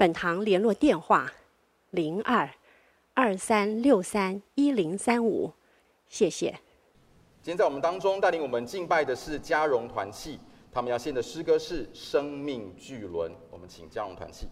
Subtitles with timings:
[0.00, 1.30] 本堂联络电话：
[1.90, 2.48] 零二
[3.12, 5.52] 二三六三一零三五，
[6.08, 6.58] 谢谢。
[7.42, 10.40] 今天在我们当中带领我们敬拜的是嘉荣团契，
[10.72, 14.46] 他们要献的诗歌是《生命巨轮》，我们请嘉荣团契。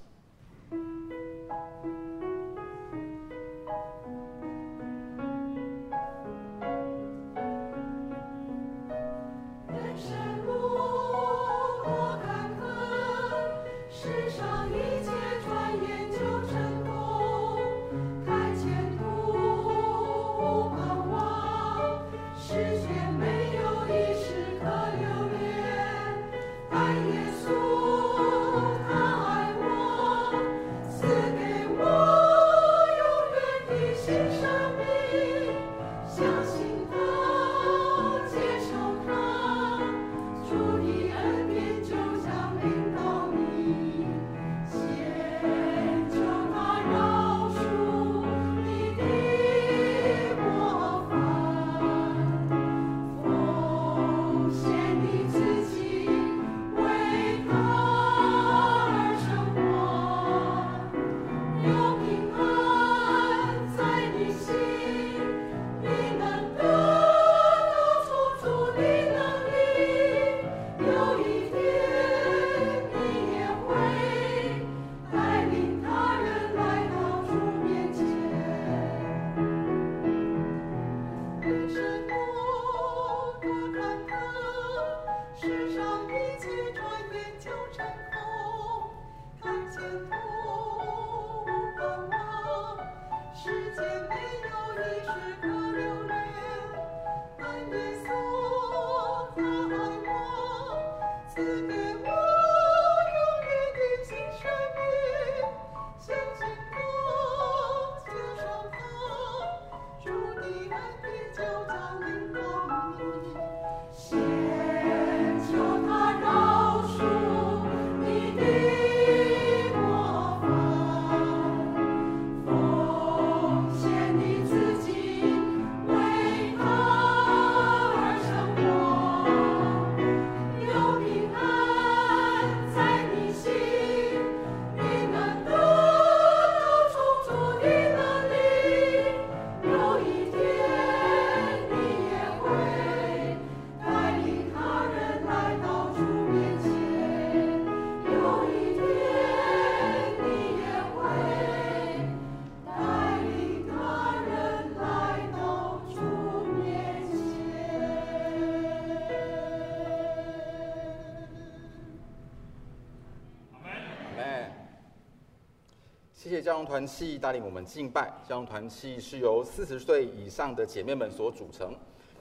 [166.42, 168.12] 佳荣团契带领我们敬拜。
[168.28, 171.74] 佳荣团契是由四十岁以上的姐妹们所组成，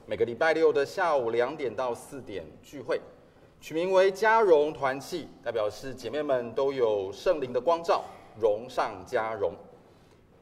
[0.06, 3.00] 每个礼拜六的下午两点到四点聚会，
[3.60, 8.04] 取名为佳荣团契，代表是姐妹们都有圣灵的光照，
[8.40, 9.52] 荣上加荣。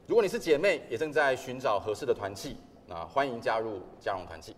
[0.05, 4.55] 如果你是姐妹，也正在寻找合适的团契，那欢迎加入佳荣团契。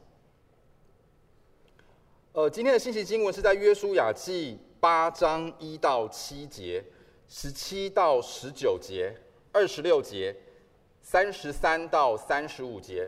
[2.34, 6.84] 呃，今天的信息经文是在约书亚记八章一到七节。
[7.31, 9.16] 十七到十九节，
[9.51, 10.35] 二十六节，
[11.00, 13.07] 三十三到三十五节。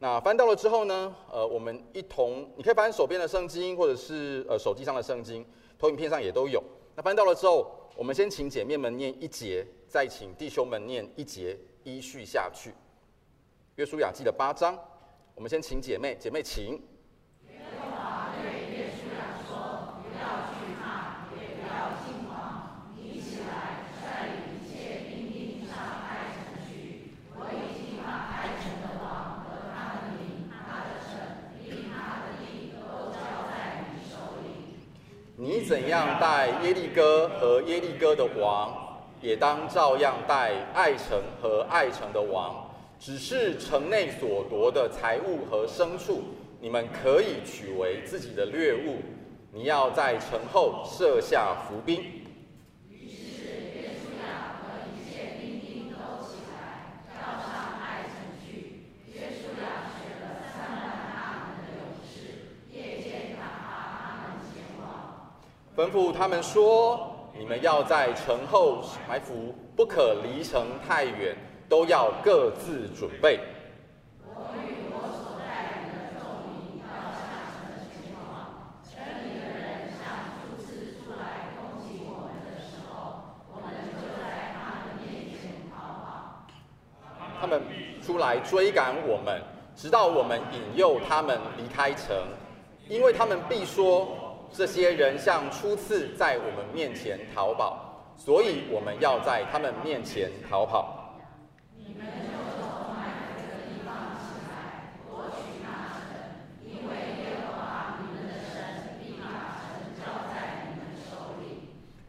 [0.00, 1.14] 那翻到了之后呢？
[1.30, 5.46] 呃，我们一同，你可以翻手边的圣经，或者是呃手机上的圣经，
[5.78, 6.60] 投影片上也都有。
[6.96, 12.74] 那翻到了之后，我们先请姐妹们念一节，再请弟兄们念一节，依序下去。
[13.76, 14.76] 约书亚记的八章，
[15.36, 16.82] 我们先请姐妹，姐妹请。
[35.36, 42.70] 你怎样带耶利哥和耶利哥的王，也当照样带爱城和爱城的王。
[43.00, 46.22] 只是城内所夺的财物和牲畜，
[46.60, 48.98] 你们可以取为自己的掠物。
[49.52, 52.02] 你要在城后设下伏兵。
[52.90, 53.44] 于是
[53.74, 55.40] 约书亚和一切
[65.76, 71.36] 吩咐他们说：“你们要在城后埋伏，不可离城太远，
[71.68, 73.40] 都要各自准备。”
[87.40, 87.60] 他们
[88.00, 89.42] 出来追赶我们，
[89.76, 92.16] 直到我们引诱他们离开城，
[92.88, 101.00] 因为他们必说，这些人像初次在我们面前逃跑，所以我们要在他们面前逃跑。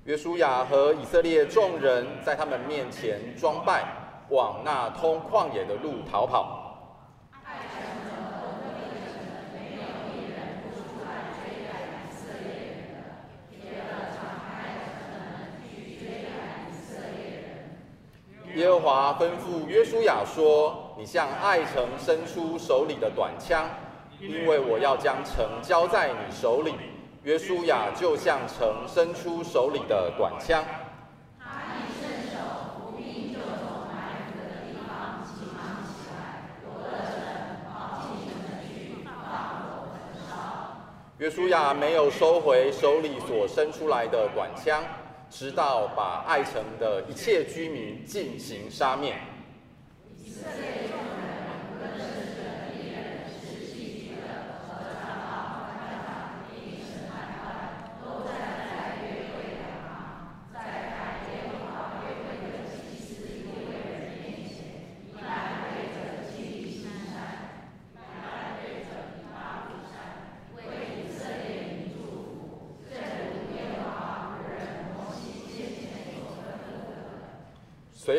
[0.06, 3.84] 约书亚和以色列众人在他们面前装败，
[4.30, 6.62] 往那通旷野的路逃跑。
[18.54, 23.69] 耶和他吩咐约书亚说：“你向爱城伸出手里的短枪，
[24.19, 26.74] 因为我要将城交在你手里。”
[27.22, 30.63] 约书亚就向城伸出手里的短枪。
[31.38, 31.46] 他
[31.78, 32.40] 一伸手，
[32.74, 37.13] 伏兵就从埋伏的地方急忙起来，夺了城，
[37.69, 39.13] 跑进城去，放
[39.69, 40.34] 火焚烧。
[41.19, 44.81] 约书亚没有收回手里所伸出来的短枪。
[45.38, 49.14] 直到把爱城的一切居民进行杀灭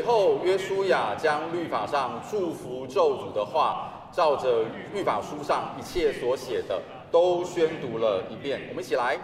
[0.06, 6.80] 后，约书亚将律法上祝福咒诅的话，照着律法书上一切所写的，
[7.10, 8.60] 都宣读了一遍。
[8.70, 9.18] 我们一起来，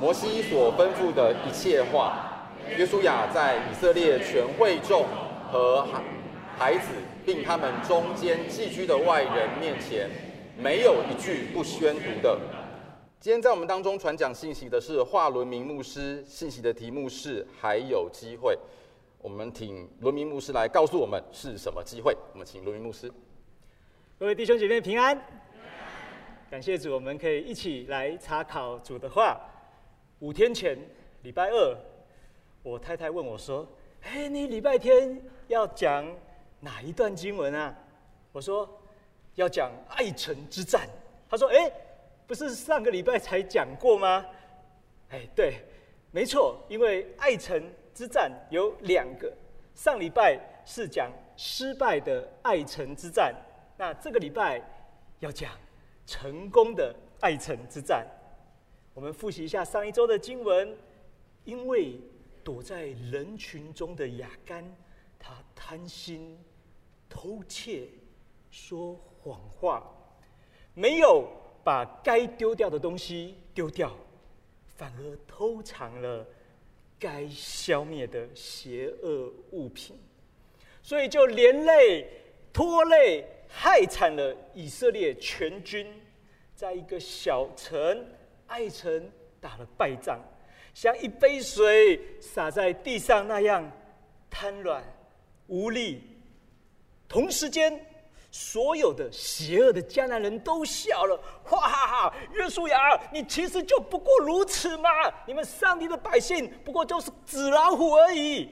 [0.00, 5.04] 摩西所吩咐的一切话，约书亚在以色列全会众
[5.50, 5.86] 和
[6.56, 6.88] 孩子，
[7.24, 10.10] 并他们中间寄居的外人面前，
[10.56, 12.38] 没有一句不宣读的。
[13.20, 18.56] 今天在我们当中传讲信息的是华伦明牧师，信息的题目是还有机会。
[19.20, 22.16] 我们请罗明牧师来告诉我们是什么机会。
[22.32, 23.12] 我们请罗明牧师。
[24.16, 25.20] 各位弟兄姐妹平安。
[26.48, 29.38] 感谢主，我们可以一起来查考主的话。
[30.20, 30.78] 五天前，
[31.22, 31.76] 礼拜二，
[32.62, 33.66] 我太太问我说
[34.02, 36.06] ：“哎，你礼拜天要讲
[36.60, 37.76] 哪一段经文啊？”
[38.30, 38.68] 我说
[39.34, 40.88] ：“要讲爱城之战。”
[41.28, 41.70] 她说：“哎，
[42.26, 44.24] 不是上个礼拜才讲过吗？”
[45.10, 45.54] 哎，对，
[46.12, 47.60] 没错，因为爱城。
[47.98, 49.36] 之战有两个，
[49.74, 53.34] 上礼拜是讲失败的爱城之战，
[53.76, 54.62] 那这个礼拜
[55.18, 55.50] 要讲
[56.06, 58.06] 成功的爱城之战。
[58.94, 60.76] 我们复习一下上一周的经文，
[61.42, 61.98] 因为
[62.44, 64.64] 躲在人群中的亚干，
[65.18, 66.38] 他贪心、
[67.08, 67.88] 偷窃、
[68.48, 69.84] 说谎话，
[70.72, 71.26] 没有
[71.64, 73.92] 把该丢掉的东西丢掉，
[74.68, 76.24] 反而偷藏了。
[76.98, 79.96] 该消灭的邪恶物品，
[80.82, 82.06] 所以就连累、
[82.52, 85.86] 拖累、害惨了以色列全军，
[86.54, 88.06] 在一个小城
[88.46, 90.18] 爱城打了败仗，
[90.74, 93.70] 像一杯水洒在地上那样
[94.28, 94.82] 瘫软
[95.46, 96.02] 无力。
[97.08, 97.87] 同时间。
[98.30, 102.14] 所有的邪恶的迦南人都笑了，哈哈哈！
[102.32, 102.78] 约书亚，
[103.10, 104.90] 你其实就不过如此嘛！
[105.26, 108.50] 你们上帝的百姓不过就是纸老虎而已。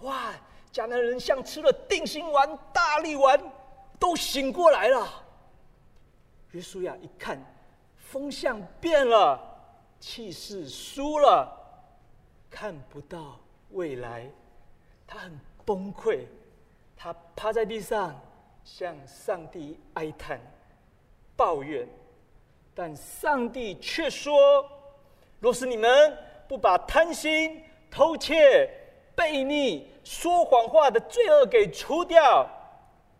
[0.00, 0.32] 哇！
[0.72, 3.38] 迦南人像吃了定心丸、大力丸，
[3.98, 5.06] 都醒过来了。
[6.52, 7.38] 约书亚一看，
[7.96, 9.38] 风向变了，
[10.00, 11.46] 气势输了，
[12.50, 13.38] 看不到
[13.72, 14.28] 未来，
[15.06, 16.24] 他很崩溃，
[16.96, 18.18] 他趴在地上。
[18.64, 20.40] 向上帝哀叹、
[21.36, 21.86] 抱怨，
[22.74, 24.64] 但上帝却说
[25.40, 26.16] ：“若是你们
[26.48, 28.70] 不把贪心、偷窃、
[29.16, 32.48] 悖逆、说谎话的罪恶给除掉，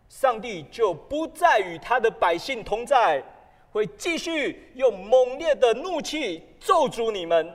[0.09, 3.23] 上帝就不再与他的百姓同在，
[3.71, 7.51] 会继续用猛烈的怒气咒诅你们。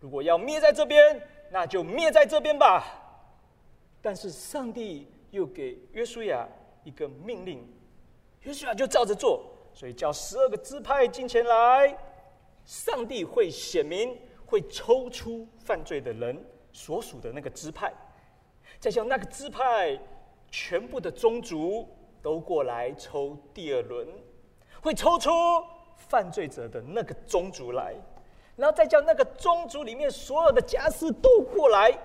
[0.00, 1.20] 如果要灭在这边，
[1.50, 2.84] 那就灭在这边吧。”
[4.02, 6.48] 但是上帝又给约书亚。
[6.84, 7.66] 一个命令，
[8.42, 11.96] 约书亚就照着做，所以叫十二个支派进前来。
[12.64, 17.92] 上帝会显明，会抽出犯罪的人所属的那个支派，
[18.78, 19.98] 再叫那个支派
[20.50, 21.88] 全部的宗族
[22.22, 24.06] 都过来抽第二轮，
[24.82, 25.30] 会抽出
[25.96, 27.94] 犯罪者的那个宗族来，
[28.56, 31.98] 然后再叫那个宗族里面所有的家室都过来，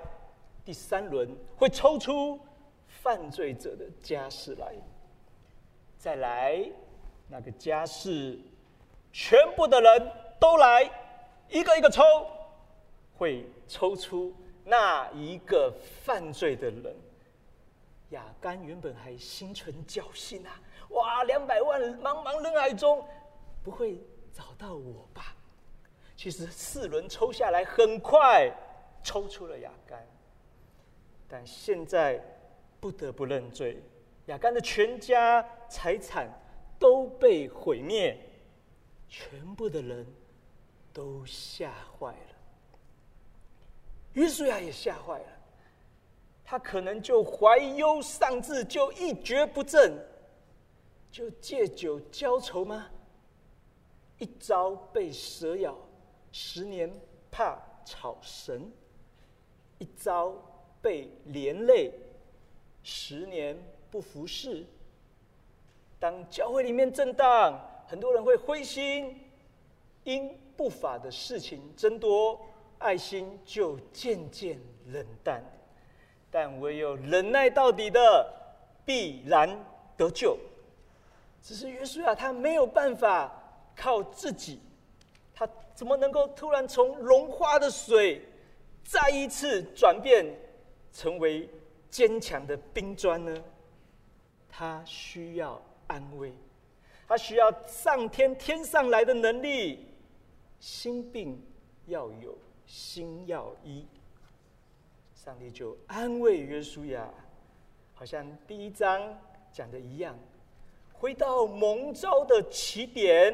[0.63, 2.39] 第三轮会抽出
[3.05, 4.73] 犯罪者的家室来，
[5.95, 6.67] 再来
[7.27, 8.39] 那个家室
[9.13, 10.89] 全部的人都来，
[11.49, 12.01] 一个一个抽。
[13.15, 14.33] 会抽出
[14.63, 15.71] 那一个
[16.03, 16.95] 犯罪的人。
[18.09, 20.59] 亚干原本还心存侥幸啊，
[20.89, 23.07] 哇，两百万茫茫人海中
[23.63, 24.01] 不会
[24.33, 25.35] 找到我吧？
[26.17, 28.51] 其实四轮抽下来，很快
[29.03, 30.03] 抽出了亚干。
[31.29, 32.19] 但现在
[32.85, 33.81] 不得不认罪，
[34.27, 36.29] 亚干的全家财产
[36.77, 38.15] 都被毁灭，
[39.09, 40.05] 全部的人
[40.93, 42.35] 都吓坏了。
[44.13, 45.25] 约书亚也吓坏了，
[46.43, 49.97] 他可能就怀忧丧志，就一蹶不振，
[51.09, 52.87] 就借酒浇愁吗？
[54.19, 55.75] 一朝被蛇咬，
[56.31, 56.87] 十年
[57.31, 58.61] 怕草绳；
[59.79, 60.35] 一朝
[60.83, 61.91] 被连累，
[62.87, 63.57] 十年
[63.89, 64.63] 不服侍。
[65.99, 69.19] 当教会里面震荡，很多人会灰心，
[70.03, 72.39] 因不法的事情增多。
[72.77, 75.43] 爱心就渐渐冷淡，
[76.29, 78.31] 但唯有忍耐到底的，
[78.85, 79.49] 必然
[79.97, 80.37] 得救。
[81.41, 83.31] 只是约书亚他没有办法
[83.75, 84.59] 靠自己，
[85.33, 88.21] 他怎么能够突然从融化的水，
[88.83, 90.23] 再一次转变
[90.93, 91.49] 成为
[91.95, 93.33] 坚强的冰砖呢？
[94.49, 96.33] 他需要安慰，
[97.07, 99.87] 他需要上天天上来的能力，
[100.59, 101.41] 心病
[101.85, 102.37] 要有。
[102.65, 103.85] 心药医，
[105.13, 107.07] 上帝就安慰约书亚，
[107.93, 109.17] 好像第一章
[109.53, 110.17] 讲的一样，
[110.91, 113.33] 回到蒙召的起点，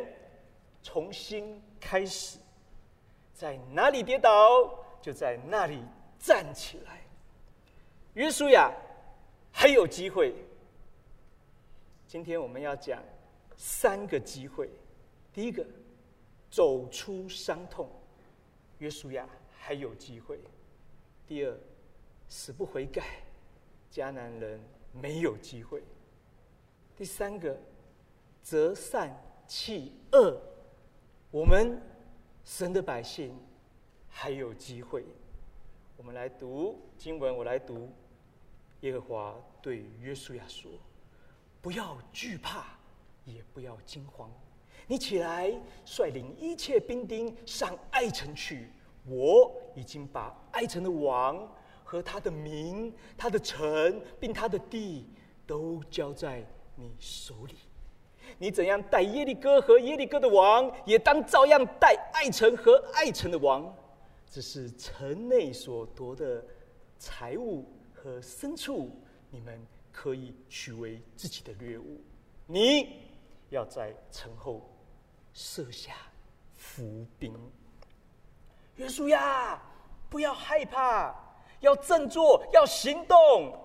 [0.83, 2.37] 重新开始，
[3.33, 4.29] 在哪里跌倒，
[5.01, 5.81] 就在那里
[6.19, 7.00] 站起来。
[8.13, 8.69] 约书亚
[9.51, 10.35] 还有机会。
[12.07, 13.01] 今天我们要讲
[13.55, 14.69] 三个机会，
[15.31, 15.65] 第一个，
[16.49, 17.89] 走出伤痛。
[18.79, 19.25] 约书亚
[19.57, 20.37] 还有机会。
[21.25, 21.57] 第二，
[22.27, 23.23] 死不悔改，
[23.89, 24.59] 迦南人
[24.91, 25.81] 没有机会。
[26.97, 27.57] 第三个，
[28.43, 29.15] 择善
[29.47, 30.37] 弃恶，
[31.29, 31.81] 我们
[32.43, 33.33] 神的百姓
[34.09, 35.05] 还有机会。
[35.95, 37.89] 我们来读经文，我来读。
[38.81, 40.71] 耶和华对约书亚说
[41.61, 42.65] ：“不要惧怕，
[43.25, 44.31] 也不要惊慌。”
[44.87, 45.53] 你起来，
[45.85, 48.69] 率领一切兵丁上艾城去。
[49.05, 51.49] 我已经把艾城的王
[51.83, 55.07] 和他的民、他的城并他的地
[55.47, 56.45] 都交在
[56.75, 57.55] 你手里。
[58.37, 63.73] 你怎样带耶利哥和耶利哥的王，也当照样带艾城和艾城的王。
[64.29, 66.43] 只是城内所夺的
[66.97, 67.65] 财物
[68.01, 68.89] 和牲畜，
[69.29, 69.59] 你们
[69.91, 72.01] 可以取为自己的掠物。
[72.47, 73.01] 你
[73.49, 74.67] 要在城后。
[75.33, 75.93] 设下
[76.57, 77.33] 伏兵，
[78.75, 79.61] 约书亚，
[80.09, 81.15] 不要害怕，
[81.61, 83.57] 要振作，要行动，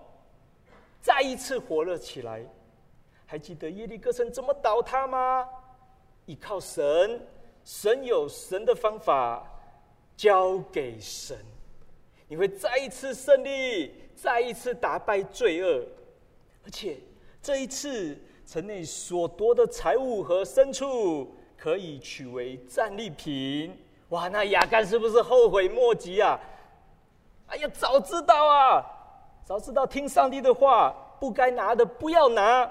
[1.00, 2.40] 再一次火热起来。
[3.26, 5.44] 还记得耶利哥城怎么倒塌吗？
[6.26, 7.20] 依靠神，
[7.64, 9.44] 神有神的方法，
[10.16, 11.36] 交给神，
[12.28, 15.86] 你会再一次胜利，再一次打败罪恶，
[16.64, 16.96] 而且
[17.40, 21.32] 这一次城内所夺的财物和牲畜。
[21.58, 23.74] 可以取为战利品，
[24.10, 24.28] 哇！
[24.28, 26.38] 那亚干是不是后悔莫及啊？
[27.46, 28.84] 哎呀，早知道啊，
[29.42, 32.70] 早知道听上帝的话，不该拿的不要拿。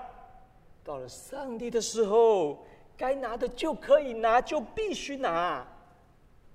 [0.83, 2.63] 到了上帝的时候，
[2.95, 5.65] 该拿的就可以拿，就必须拿。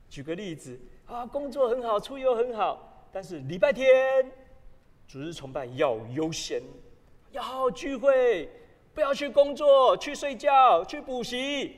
[0.08, 4.30] 举个例子啊，工作很好，出游很好，但是礼拜天
[5.10, 6.62] 主日崇拜要优先，
[7.32, 8.48] 要好好聚会，
[8.94, 11.74] 不要去工作，去睡觉，去补习。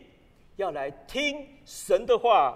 [0.57, 2.55] 要来听神的话，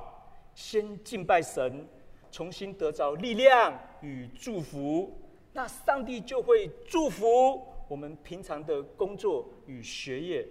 [0.54, 1.88] 先敬拜神，
[2.30, 5.18] 重新得着力量与祝福，
[5.54, 10.46] 那上帝就会祝福我们平常的工作与学业。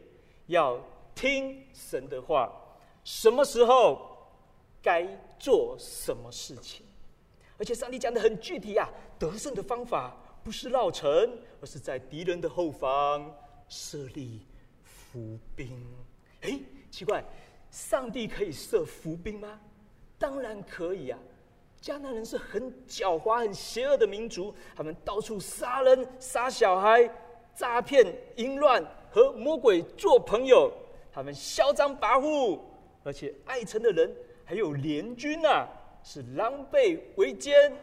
[0.48, 0.82] 要
[1.14, 2.52] 听神的话，
[3.04, 4.02] 什么时候
[4.82, 6.84] 该做什么事情，
[7.58, 11.10] 而且上帝讲得很具体啊，得胜的方法不是绕城，
[11.62, 13.34] 而是在敌人的后方
[13.68, 14.42] 设立
[14.84, 15.70] 伏兵。
[16.42, 16.60] 诶。
[16.92, 17.22] 奇怪，
[17.70, 19.60] 上帝可以设伏兵吗？
[20.18, 21.20] 当然可以啊。
[21.82, 27.10] 迦南人是很狡猾、很邪恶的民族，他们到处杀人、杀小孩、
[27.54, 28.82] 诈骗、淫乱，
[29.12, 30.72] 和魔鬼做朋友。
[31.12, 32.60] 他们嚣张跋扈，
[33.04, 34.10] 而且爱城的人
[34.46, 35.70] 还有联军呐、啊，
[36.06, 37.74] 是狼狈为奸。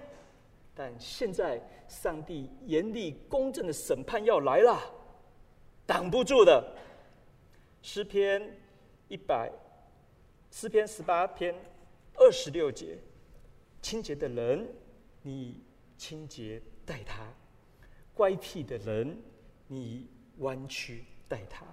[0.74, 4.80] 但现在上帝严厉公正的审判要来了，
[5.84, 6.64] 挡不住的。
[7.82, 8.40] 诗篇
[9.08, 9.52] 一百，
[10.50, 11.54] 诗篇十八篇
[12.14, 12.96] 二十六节，
[13.82, 14.66] 清洁的人，
[15.20, 15.62] 你
[15.98, 17.24] 清洁待他；
[18.14, 19.20] 乖僻的人，
[19.66, 21.66] 你弯曲待他。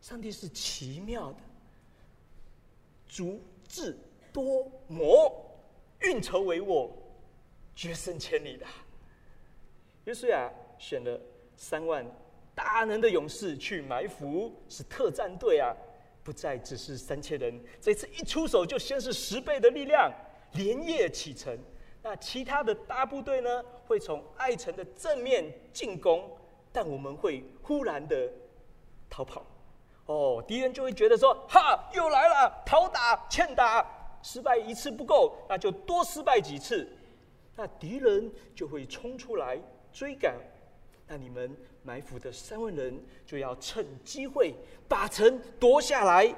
[0.00, 1.38] 上帝是奇妙的，
[3.06, 3.96] 足智
[4.32, 5.49] 多谋，
[6.00, 6.90] 运筹帷幄，
[7.74, 8.66] 决胜千里的。
[10.04, 11.20] 约书亚选了
[11.56, 12.04] 三万
[12.54, 15.74] 大能的勇士去埋伏，是特战队啊，
[16.22, 17.62] 不再只是三千人。
[17.80, 20.10] 这次一出手就先是十倍的力量，
[20.52, 21.58] 连夜启程。
[22.02, 26.30] 那其他的大部队呢，会从爱城的正面进攻，
[26.72, 28.30] 但我们会忽然的
[29.10, 29.44] 逃跑。
[30.06, 33.86] 哦，敌人就会觉得说：“哈，又来了，讨打、欠打，
[34.22, 36.88] 失败一次不够，那就多失败几次。”
[37.56, 39.60] 那敌人就会冲出来
[39.92, 40.34] 追赶，
[41.06, 44.54] 那你们埋伏的三万人就要趁机会
[44.88, 46.34] 把城夺下来。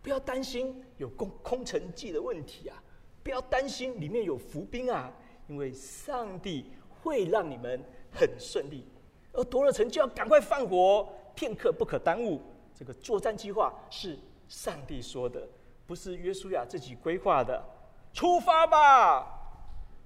[0.00, 2.82] 不要担心有攻空城计的问题啊，
[3.22, 5.12] 不要担心里面有伏兵啊，
[5.48, 6.70] 因为上帝
[7.02, 8.86] 会让你们很顺利。
[9.32, 12.40] 而夺了城就要赶快放火，片刻不可耽误。
[12.74, 15.46] 这个作战计划是上帝说的，
[15.86, 17.62] 不是约书亚自己规划的。
[18.12, 19.26] 出发吧！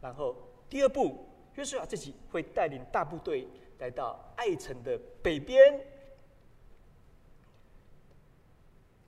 [0.00, 0.34] 然后
[0.70, 3.46] 第二步，约书亚自己会带领大部队
[3.78, 5.78] 来到爱城的北边。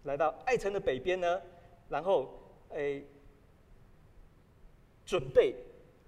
[0.04, 1.40] 来到爱城的北边呢，
[1.88, 2.28] 然后
[2.70, 3.04] 诶，
[5.06, 5.54] 准备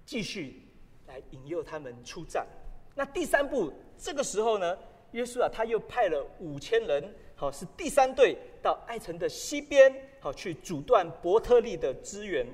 [0.05, 0.67] 继续
[1.07, 2.45] 来引诱他们出战。
[2.95, 4.77] 那第三步，这个时候呢，
[5.11, 7.11] 约书亚他又派了五千人。
[7.35, 9.91] 好，是第三队到爱城的西边，
[10.23, 12.47] 好去阻断伯特利的支援，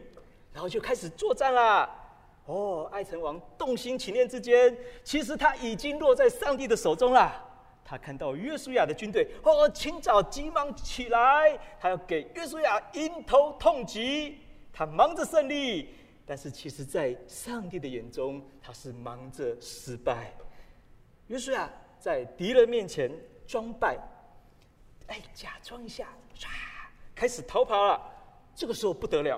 [0.52, 1.88] 然后就开始作战啦。
[2.48, 7.46] 哦，爱城王动心起念之间，其实他已经落在上帝的手中了。
[7.86, 14.40] 他看到约书亚的军队，哦，清早急忙起来，他要给约书亚迎头痛击。
[14.74, 15.94] 他忙着胜利，
[16.26, 20.34] 但是其实在上帝的眼中，他是忙着失败。
[21.28, 23.12] 约书亚在敌人面前
[23.46, 23.96] 装败。
[25.06, 26.48] 哎，假装一下，唰，
[27.20, 28.02] 开始逃跑了。
[28.56, 29.38] 这个时候不得了，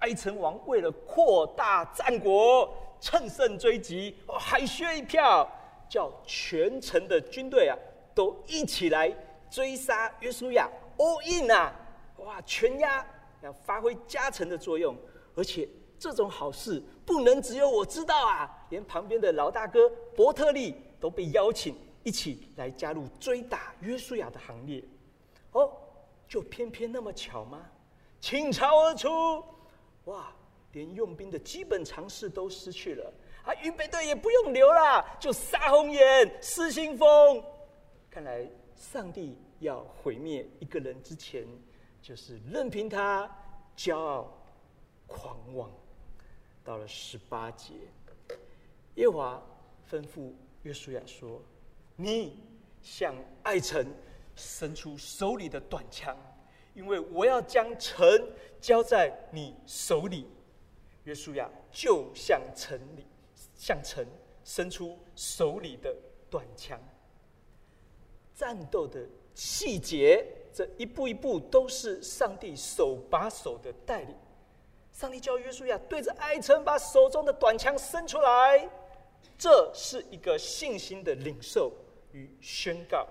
[0.00, 2.68] 埃城王为了扩大战果，
[3.00, 5.48] 乘胜追击，哦，海削一票，
[5.88, 7.78] 叫全城的军队啊，
[8.16, 9.14] 都一起来
[9.48, 10.68] 追杀约书亚。
[10.98, 11.72] all in 啊，
[12.16, 13.06] 哇，全压，
[13.42, 14.96] 要发挥加成的作用。
[15.36, 15.68] 而且
[16.00, 24.82] 这种好事不能只有我知道啊，连旁边的老大哥伯特利都被邀请一起来加入追打约书亚的行列。
[25.52, 25.72] 哦，
[26.30, 27.68] 就偏偏那么巧吗？
[28.20, 29.44] 倾巢而出，
[30.04, 30.32] 哇！
[30.72, 33.12] 连用兵的基本常识都失去了
[33.44, 33.52] 啊！
[33.64, 37.42] 预备队也不用留了，就杀红眼、失心疯。
[38.08, 41.44] 看来上帝要毁灭一个人之前，
[42.00, 43.28] 就是任凭他
[43.76, 44.32] 骄傲、
[45.08, 45.68] 狂妄。
[46.62, 47.74] 到了十八节，
[48.94, 49.42] 耶华
[49.90, 51.42] 吩咐约书亚说
[51.96, 52.38] ：“你
[52.80, 53.12] 向
[53.42, 53.84] 爱城。”
[54.40, 56.16] 伸出手里的短枪，
[56.74, 58.02] 因为我要将城
[58.58, 60.26] 交在你手里。
[61.04, 63.06] 约书亚就向城里，
[63.54, 64.06] 向城
[64.42, 65.94] 伸出手里的
[66.30, 66.80] 短枪。
[68.34, 74.16] 战斗的细节，这一步一步都是上帝手把手的带领。
[74.92, 78.68] 上帝叫约书亚对着爱城把手中的短枪伸出来，
[79.38, 81.72] 这是一个信心的领受
[82.12, 83.06] 与宣告。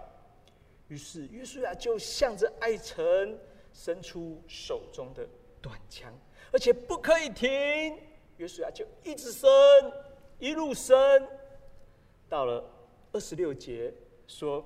[0.89, 3.39] 于是约书亚就向着爱城
[3.71, 5.27] 伸出手中的
[5.61, 6.11] 短枪，
[6.51, 7.47] 而且不可以停。
[8.37, 9.49] 约书亚就一直伸，
[10.39, 10.95] 一路伸，
[12.27, 12.63] 到了
[13.11, 13.93] 二十六节
[14.27, 14.65] 说，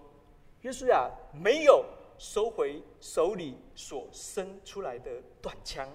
[0.61, 1.83] 约书亚没有
[2.17, 5.89] 收回手里所伸出来的短枪，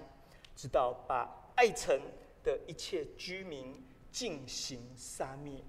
[0.55, 1.99] 直到把爱城
[2.43, 5.63] 的一切居民进行杀灭，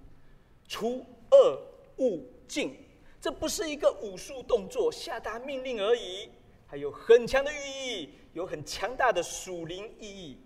[0.68, 1.62] 除恶
[1.98, 2.89] 务尽。
[3.20, 6.30] 这不是一个武术动作，下达命令而已，
[6.66, 10.40] 还有很强的寓意，有很强大的属灵意义。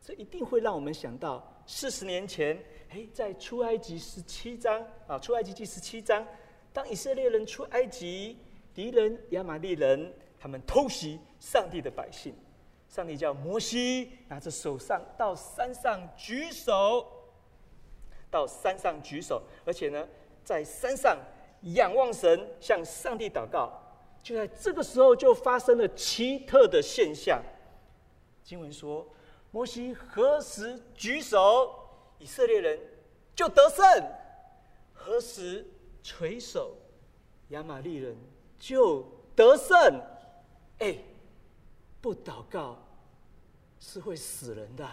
[0.00, 6.26] 这一定会让我们想到四十年前，哎，在出埃及十七章啊，出埃及记十七章，
[6.72, 8.36] 当以色列人出埃及，
[8.74, 12.34] 敌人亚玛力人他们偷袭上帝的百姓，
[12.88, 17.06] 上帝叫摩西拿着手上到山上举手，
[18.28, 20.08] 到山上举手，而且呢，
[20.42, 21.18] 在山上
[21.62, 23.72] 仰望神，向上帝祷告。
[24.22, 27.42] 就在这个时候，就发生了奇特的现象。
[28.42, 29.06] 经文说，
[29.50, 31.74] 摩西何时举手，
[32.18, 32.78] 以色列人
[33.34, 33.84] 就得胜；
[34.92, 35.66] 何时
[36.02, 36.76] 垂手，
[37.48, 38.16] 亚玛利人
[38.58, 40.00] 就得胜。
[40.78, 40.96] 哎，
[42.00, 42.78] 不祷告
[43.80, 44.86] 是会死人的，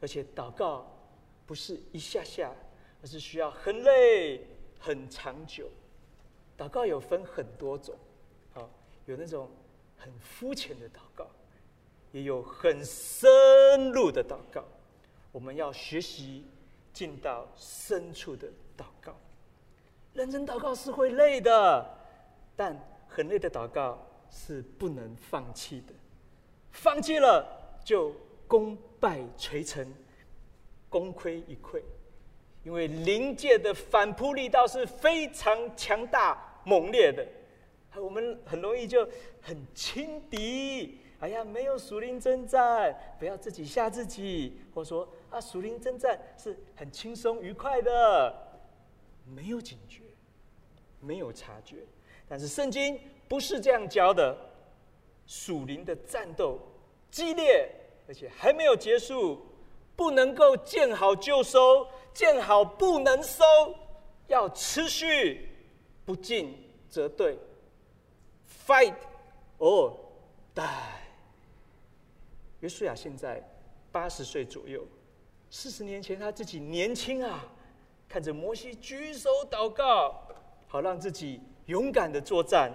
[0.00, 0.86] 而且祷告
[1.46, 2.52] 不是一下下，
[3.02, 4.46] 而是需要很累、
[4.84, 5.70] 很长久。
[6.58, 7.94] 祷告有分很多种，
[8.52, 8.68] 好，
[9.06, 9.50] 有那种
[9.96, 11.26] 很肤浅的祷告，
[12.12, 14.64] 也有很深入的祷告。
[15.32, 16.44] 我们要学习
[16.92, 19.16] 进到深处的祷告。
[20.12, 21.98] 认真祷告是会累的，
[22.54, 23.98] 但很累的祷告。
[24.30, 25.94] 是不能放弃的，
[26.72, 27.46] 放弃了
[27.84, 28.12] 就
[28.48, 29.86] 功败垂成，
[30.88, 31.80] 功亏一篑。
[32.64, 37.26] 因为灵界的反扑力道是非常强大猛烈的，
[38.00, 39.08] 我们很容易就
[39.40, 40.98] 很轻敌。
[41.20, 48.34] 哎呀，没有属灵征战，不要自己吓自己，或说啊，属灵征战是很轻松愉快的，
[49.24, 50.02] 没有警觉，
[51.00, 51.76] 没有察觉。
[52.28, 52.98] 但是圣经。
[53.26, 54.36] 不是这样教的，
[55.26, 56.60] 属灵的战斗
[57.10, 57.66] 激烈，
[58.06, 59.40] 而且还没有结束，
[59.96, 63.44] 不能够见好就收，见好不能收，
[64.28, 65.48] 要持续，
[66.06, 67.36] 不进则退
[68.66, 68.94] ，fight
[69.58, 69.92] or
[70.54, 70.62] die。
[72.60, 73.42] 约书亚现在
[73.92, 74.86] 八十岁左右，
[75.50, 77.44] 四十年前他自己年轻啊，
[78.08, 80.26] 看着摩西举手祷告，
[80.68, 82.72] 好让自己勇敢的作战。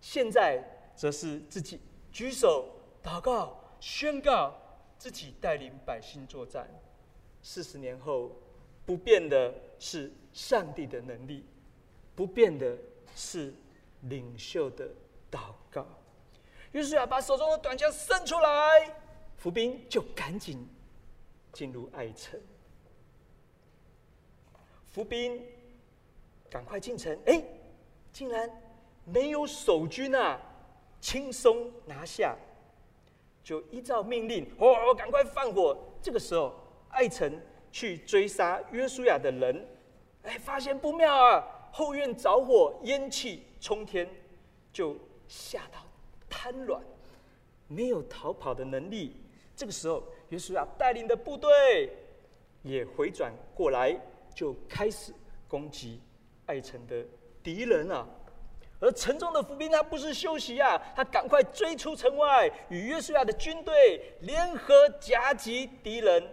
[0.00, 0.62] 现在
[0.94, 1.80] 则是自己
[2.12, 2.68] 举手
[3.02, 4.54] 祷告，宣告
[4.98, 6.68] 自己带领百姓作战。
[7.42, 8.30] 四十年后，
[8.86, 11.44] 不变的是上帝的能力，
[12.14, 12.78] 不变的
[13.14, 13.52] 是
[14.02, 14.88] 领袖的
[15.30, 15.86] 祷告。
[16.72, 18.96] 于是啊把手中的短枪伸出来，
[19.36, 20.66] 伏兵就赶紧
[21.52, 22.40] 进入爱城。
[24.92, 25.44] 伏兵
[26.48, 27.44] 赶快进城，哎，
[28.12, 28.50] 竟然。
[29.08, 30.36] 没有守军啊，
[31.00, 32.36] 轻松拿下，
[33.44, 35.78] 就依照命令，哦，赶快放火。
[36.02, 36.52] 这个时候，
[36.88, 37.40] 爱城
[37.76, 39.68] 去追杀约书亚的人，
[40.22, 44.08] 哎，发现不妙啊，后院着火，烟气冲天，
[44.72, 44.96] 就
[45.28, 45.80] 吓到
[46.26, 46.80] 瘫软，
[47.68, 49.14] 没有逃跑的能力。
[49.54, 51.50] 这个时候，约书亚带领的部队
[52.62, 53.94] 也回转过来，
[54.34, 55.12] 就开始
[55.46, 56.00] 攻击
[56.46, 57.04] 爱城的
[57.42, 58.08] 敌人啊。
[58.80, 66.26] 而城中的伏兵他不是休息啊，他赶快追出城外，与约书亚的军队联合夹击敌人。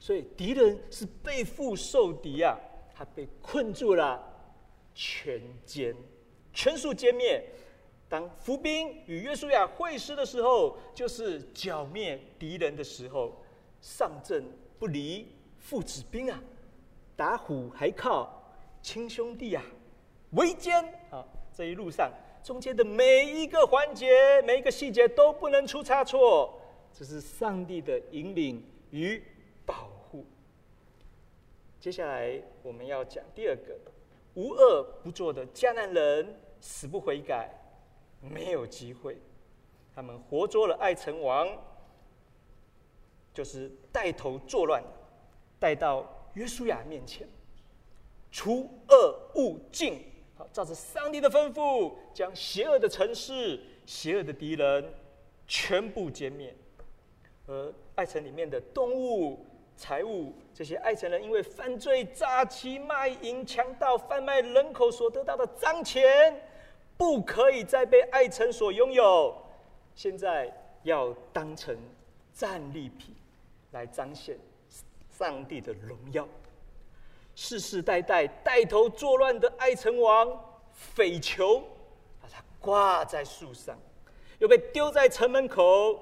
[0.00, 2.58] 所以敌人是背腹受敌啊，
[2.92, 4.20] 他被困住了，
[4.92, 5.94] 全歼，
[6.52, 7.44] 全数歼灭。
[8.08, 13.36] 当伏兵与约书亚会师的时候，就是剿灭敌人的时候。
[13.80, 14.44] 上阵
[14.78, 15.26] 不离
[15.58, 16.42] 父子兵啊，
[17.16, 19.62] 打虎还靠亲兄弟啊，
[20.32, 21.24] 围歼啊。
[21.54, 22.10] 这一路上，
[22.42, 26.58] 中间的每一个环节、每一个细节都不能出差错，
[26.92, 29.22] 这是上帝的引领与
[29.70, 30.26] 保护。
[31.78, 33.78] 接下来我们要讲第二个，
[34.34, 37.48] 无恶不作的迦南人死不悔改，
[38.20, 39.16] 没有机会。
[39.94, 41.48] 他们活捉了爱城王，
[43.32, 44.82] 就是带头作乱，
[45.60, 47.28] 带到约书亚面前，
[48.32, 50.04] 除恶务尽。
[50.36, 54.92] 好照着上帝的吩咐，将邪恶的城市、邪恶的敌人
[55.46, 56.52] 全部歼灭。
[57.46, 59.44] 而爱城里面的动物、
[59.80, 66.38] 财物，这些爱城人因为犯罪、诈欺、卖淫、强盗、贩卖人口所得到的脏钱，
[66.98, 69.34] 不可以再被爱城所拥有。
[69.94, 71.74] 现在要当成
[72.34, 73.16] 战利品，
[73.70, 74.38] 来彰显
[75.18, 76.28] 上帝的荣耀。
[77.34, 80.28] 世世代代带头作乱的爱城王
[80.72, 81.60] 匪囚，
[82.20, 83.78] 把他挂在树上，
[84.40, 85.98] 又被丢在城门口，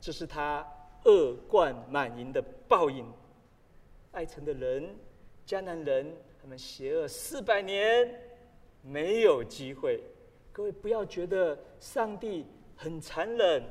[0.00, 0.66] 这是他
[1.04, 3.06] 恶贯满盈的报应。
[4.12, 4.94] 爱城的人，
[5.46, 6.06] 迦南人，
[6.40, 8.12] 他们邪恶四百年，
[8.82, 10.00] 没有机会。
[10.52, 12.44] 各位不要觉得上帝
[12.76, 13.62] 很残忍，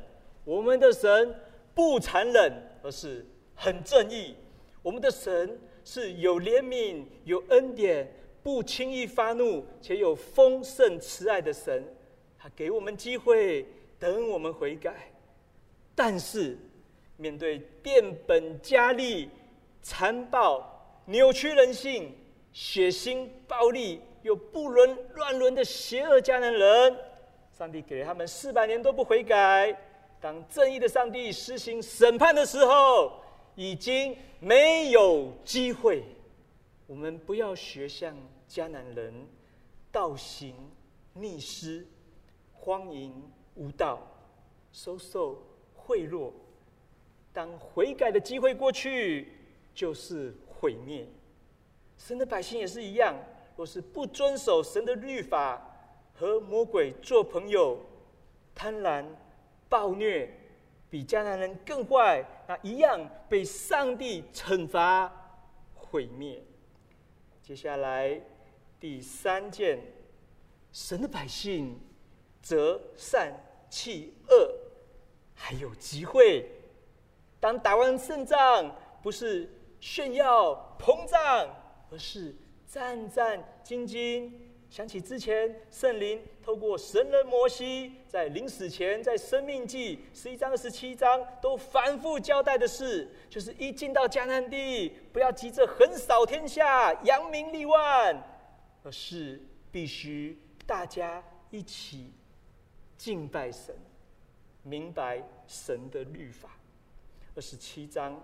[0.43, 1.35] 我们的神
[1.73, 3.25] 不残忍，而是
[3.55, 4.35] 很正义。
[4.81, 5.59] 我们的神。
[5.85, 8.07] 是有怜悯、有恩典、
[8.43, 11.83] 不轻易发怒，且有丰盛慈爱的神。
[12.37, 13.65] 他给我们机会，
[13.97, 15.11] 等我们悔改。
[15.95, 16.55] 但是
[17.17, 19.29] 面对变本加厉、
[19.81, 20.63] 残暴、
[21.05, 22.15] 扭曲人性、
[22.51, 26.97] 血腥、暴力又不伦乱伦的邪恶迦南人，
[27.57, 29.75] 上帝给了他们四百年都不悔改。
[30.21, 33.21] 当正义的上帝施行审判的时候，
[33.55, 36.03] 已经没有机会。
[36.85, 38.15] 我们不要学像
[38.49, 39.13] 迦南人，
[39.91, 40.53] 倒行
[41.13, 41.87] 逆施、
[42.51, 43.13] 荒淫
[43.55, 43.99] 无道、
[44.73, 45.41] 收受
[45.73, 46.31] 贿赂。
[47.31, 49.38] 当悔改的机会过去，
[49.73, 51.07] 就是毁灭。
[51.97, 53.15] 神的百姓也是一样，
[53.55, 55.61] 若是不遵守神的律法，
[56.13, 57.79] 和魔鬼做朋友，
[58.53, 59.05] 贪婪。
[59.69, 60.27] 暴虐
[60.89, 65.37] 比迦南人更坏，那一样被上帝惩罚
[65.75, 66.43] 毁灭。
[67.43, 68.19] 接下来
[68.79, 69.79] 第三件，
[70.71, 71.79] 神的百姓
[72.41, 73.31] 择善
[73.69, 74.55] 弃恶，
[75.35, 76.49] 还有机会。
[77.39, 79.47] 当打完胜仗，不是
[79.79, 81.47] 炫耀膨胀，
[81.91, 84.31] 而是战战兢兢。
[84.69, 98.15] 想起之前圣灵透过神人摩西在临死前，在生命记十一章二十七章都反复交代的事，就是一进到迦南地，不要急着横扫天下、扬名立万，
[98.83, 100.37] 而是必须
[100.67, 102.13] 大家一起
[102.95, 103.75] 敬拜神，
[104.61, 106.51] 明白神的律法。
[107.33, 108.23] 二十七章，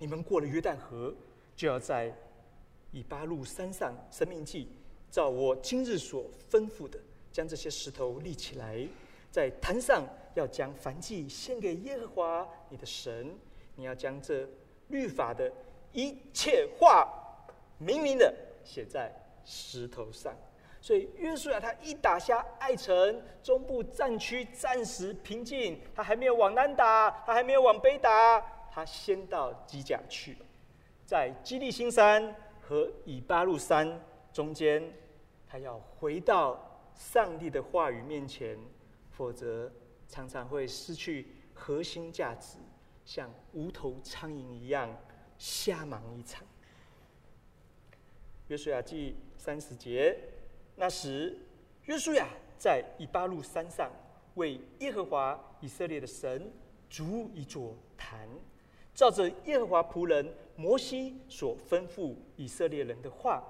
[0.00, 1.14] 你们过了约旦河，
[1.54, 2.10] 就要在
[2.90, 4.66] 以巴路山上，神命记。
[5.10, 6.98] 照我今日所吩咐的，
[7.30, 8.88] 将这些石头立起来，
[9.30, 10.02] 在坛上
[10.34, 13.38] 要将燔祭献给耶和华你的神。
[13.74, 14.48] 你要将这
[14.88, 15.52] 律法的
[15.92, 17.06] 一切话，
[17.76, 18.34] 明明的
[18.64, 19.12] 写在
[19.44, 20.34] 石头上。
[20.80, 25.78] 所以约书亚他一打下爱城中部战区，暂时平静。
[25.94, 30.36] 他还没有往南打，他还没有往北打，他先到基甲去，
[31.04, 34.00] 在基利心山和以巴路山
[34.32, 34.82] 中间。
[35.46, 38.56] 他要回到上帝的话语面前，
[39.10, 39.68] 否则
[40.06, 42.58] 常常会失去核心价值，
[43.04, 44.96] 像无头苍蝇一样
[45.36, 46.46] 瞎忙一场。
[48.46, 50.16] 约书亚记三十节，
[50.76, 51.36] 那时
[51.86, 53.90] 约书亚在以巴路山上
[54.36, 56.52] 为耶和华以色列的神
[56.88, 58.28] 筑一座坛，
[59.00, 63.42] 照着耶和华仆人摩西所吩咐以色列人的话。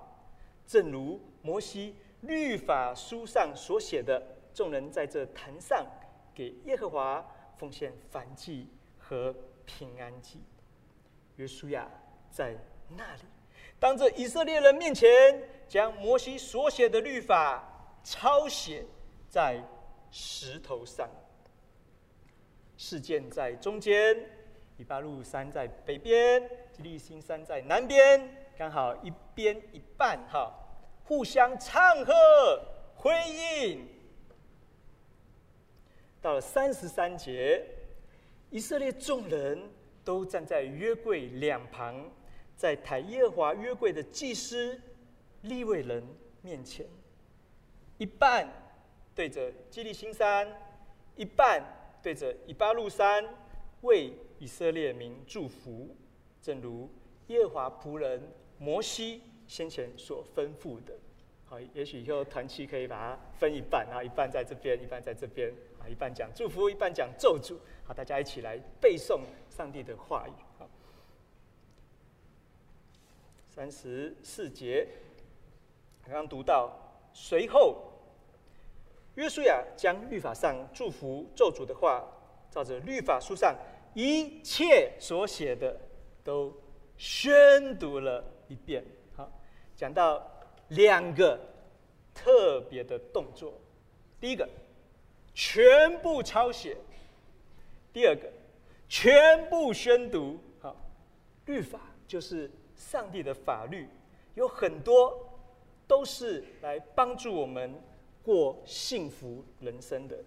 [0.65, 4.23] 正如摩西律法书上所写的，
[4.55, 5.85] 众人在这坛上
[6.33, 7.27] 给耶和华
[7.59, 9.35] 奉献燔祭和
[9.67, 10.39] 平安祭。
[11.35, 11.91] 约书亚
[12.31, 12.57] 在
[12.97, 13.23] 那里，
[13.81, 15.11] 当着以色列人面前，
[15.67, 18.87] 将摩西所写的律法抄写
[19.29, 19.61] 在
[20.13, 21.11] 石头上。
[22.77, 24.17] 事件在中间，
[24.81, 28.19] 以巴路山在北边，基利新山在南边，
[28.57, 30.51] 刚好一边一半，哈。
[31.05, 32.13] 互相唱和
[32.95, 33.87] 回应。
[36.23, 37.63] 到了三十三节，
[38.49, 39.71] 以色列众人
[40.03, 42.11] 都站在约柜两旁，
[42.57, 44.81] 在抬耶和华约柜的祭司
[45.43, 46.03] 利未人
[46.41, 46.87] 面前，
[47.99, 48.49] 一半
[49.15, 50.49] 对着基利新山，
[51.17, 51.63] 一半
[52.03, 53.23] 对着以巴路山，
[53.83, 55.95] 为以色列民祝福，
[56.43, 56.91] 正如
[57.29, 58.21] 耶和华仆人
[58.59, 59.23] 摩西。
[59.51, 60.97] 先前所吩咐的，
[61.45, 70.33] 好，也许以后团契可以把它分一半啊，一半在这边，一半在这边，啊，一半讲祝福，一半讲咒诅，好，大家一起来背诵上帝的话语。
[70.57, 70.71] 好，
[73.49, 74.87] 三十四节，
[76.05, 76.71] 刚刚读到，
[77.13, 77.91] 随后，
[79.17, 82.07] 约书亚将律法上祝福咒诅的话，
[82.53, 83.57] 照着律法书上
[83.95, 85.77] 一切所写的，
[86.23, 86.53] 都
[86.97, 88.85] 宣读了一遍。
[89.17, 89.31] 好
[89.77, 90.25] 讲到
[90.69, 91.39] 两个
[92.15, 93.55] 特别的动作，
[94.21, 94.49] 第一个
[95.35, 96.77] 全部抄写，
[97.93, 98.31] 第二个
[98.89, 100.39] 全部宣读。
[100.61, 100.77] 好，
[101.47, 103.89] 律法就是上帝的法律，
[104.35, 105.19] 有很多
[105.87, 107.75] 都是来帮助我们
[108.23, 110.19] 过幸福人生的。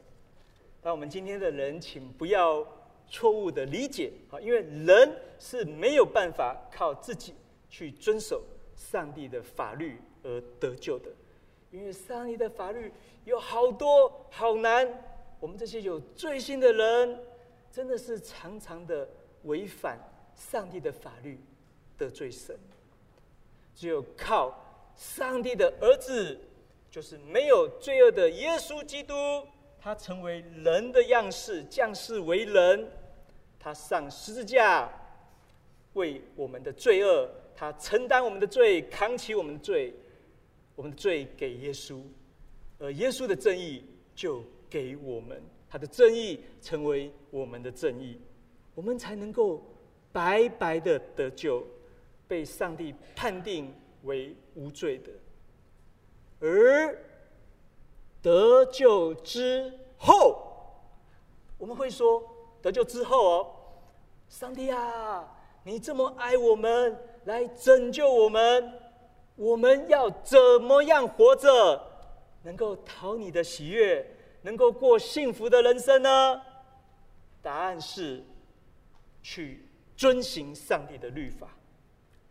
[0.81, 2.65] 那我们今天的人，请不要
[3.13, 7.35] 错误的理解，好，因为人是没有办法靠自己
[7.69, 8.43] 去遵守。
[8.75, 11.11] 上帝的法律而得救的，
[11.69, 12.91] 因为上帝的法律
[13.23, 14.85] 有好多好难，
[15.39, 17.19] 我们这些有罪心的人，
[17.71, 19.07] 真的是常常的
[19.43, 19.99] 违反
[20.35, 21.39] 上帝的法律，
[21.95, 22.57] 得罪神。
[23.75, 26.37] 只有靠上帝的儿子，
[26.89, 29.13] 就是没有罪恶的耶稣基督，
[29.79, 32.91] 他成为人的样式，降世为人，
[33.63, 34.91] 他上十字架，
[35.93, 39.93] 为我们的罪恶，他承担我们的罪，扛起我们的罪，
[40.75, 42.01] 我们的罪给耶稣，
[42.77, 48.19] 而耶稣的正义就给我们，他的正义成为我们的正义，
[48.75, 49.63] 我们才能够
[50.11, 51.65] 白白的得救，
[52.27, 53.73] 被上帝判定
[54.03, 55.09] 为无罪的，
[56.41, 57.01] 而
[58.21, 60.51] 得救之后，
[61.57, 62.21] 我们会说
[62.63, 63.51] 得救之后哦，
[64.29, 65.27] 上帝啊，
[65.63, 68.79] 你这么爱我们，来拯救我们，
[69.35, 71.81] 我们要怎么样活着，
[72.43, 74.03] 能够讨你的喜悦，
[74.43, 76.41] 能够过幸福的人生呢？
[77.41, 78.23] 答案是
[79.21, 81.49] 去遵行上帝的律法，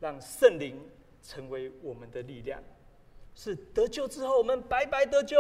[0.01, 0.81] 让圣灵
[1.23, 2.59] 成为我们的力量。
[3.35, 5.37] 是得救之后，我们白白得救；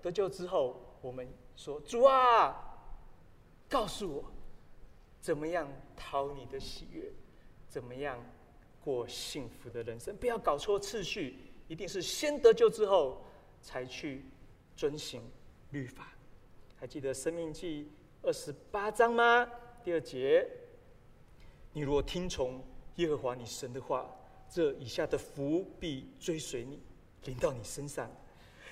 [0.00, 2.67] 得救之后，我们说：“主啊，
[3.68, 4.24] 告诉我，
[5.20, 7.12] 怎么样讨你的喜悦，
[7.68, 8.18] 怎么样
[8.80, 10.16] 过幸福的人生？
[10.16, 11.36] 不要搞错次序，
[11.68, 13.22] 一定是先得救之后，
[13.60, 14.24] 才去
[14.74, 15.22] 遵行
[15.70, 16.12] 律法。”
[16.76, 17.84] 还记得《生命记》
[18.26, 19.50] 二十八章吗？
[19.84, 20.48] 第二节
[21.72, 22.64] ：“你若听从
[22.96, 24.08] 耶和华你神的话，
[24.48, 26.80] 这以下的福必追随你。”
[27.24, 28.08] 临到你身上，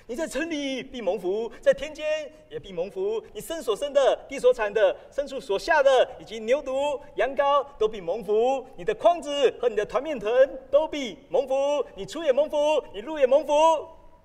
[0.09, 3.21] 你在城里必蒙福，在田间也必蒙福。
[3.33, 8.65] 你生所生的，地所产的，牲畜所下的，以及牛犊、羊羔都必蒙福。
[8.77, 10.31] 你的筐子和你的团面藤
[10.71, 11.85] 都必蒙福。
[11.93, 13.53] 你出也蒙福，你入也蒙福。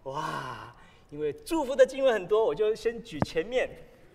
[0.04, 0.72] 哇！
[1.10, 3.68] 因为祝福的经文很多，我就先举前面。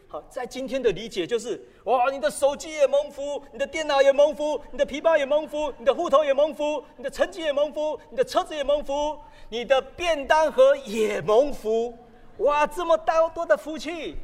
[0.10, 11.94] 好，在今天的理解就是：哇，你的手机也蒙福，你的电脑也蒙福，你的皮包也蒙福，你的户头也蒙福，你的成绩也蒙福，你的车子也蒙福，你的便当盒也蒙福。
[12.38, 14.16] 哇，这么大多的福气，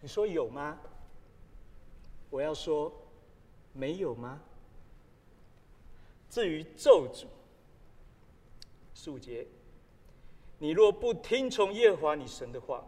[0.00, 0.76] 你说有吗？
[2.28, 2.92] 我要说，
[3.72, 4.40] 没有吗？
[6.28, 7.26] 至于咒诅，
[8.94, 9.46] 十五节，
[10.58, 12.82] 你若不听从耶和华你神的话。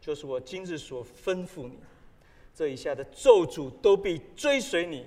[0.00, 1.78] 就是我今日所吩咐你，
[2.54, 5.06] 这以下的咒诅都必追随你。